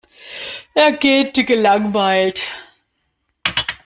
Er 0.73 0.93
gähnte 0.93 1.43
gelangweilt. 1.45 2.47